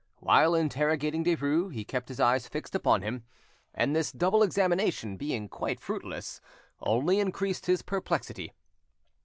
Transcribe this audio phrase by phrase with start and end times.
[0.17, 3.23] While interrogating Derues, he kept his eyes fixed upon him;
[3.71, 6.41] and this double examination being quite fruitless,
[6.81, 8.51] only increased his perplexity.